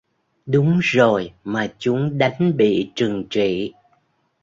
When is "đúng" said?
0.45-0.79